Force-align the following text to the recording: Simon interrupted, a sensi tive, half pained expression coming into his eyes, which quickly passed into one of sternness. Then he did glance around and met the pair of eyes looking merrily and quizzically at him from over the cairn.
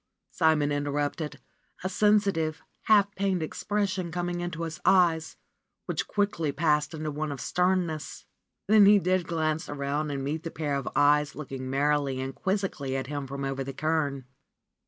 Simon 0.31 0.71
interrupted, 0.71 1.39
a 1.83 1.87
sensi 1.89 2.31
tive, 2.31 2.63
half 2.85 3.13
pained 3.13 3.43
expression 3.43 4.11
coming 4.11 4.41
into 4.41 4.63
his 4.63 4.79
eyes, 4.83 5.37
which 5.85 6.07
quickly 6.07 6.51
passed 6.51 6.95
into 6.95 7.11
one 7.11 7.31
of 7.31 7.39
sternness. 7.39 8.25
Then 8.65 8.87
he 8.87 8.97
did 8.97 9.27
glance 9.27 9.69
around 9.69 10.09
and 10.09 10.23
met 10.23 10.41
the 10.41 10.49
pair 10.49 10.73
of 10.73 10.89
eyes 10.95 11.35
looking 11.35 11.69
merrily 11.69 12.19
and 12.19 12.33
quizzically 12.33 12.95
at 12.97 13.05
him 13.05 13.27
from 13.27 13.45
over 13.45 13.63
the 13.63 13.73
cairn. 13.73 14.25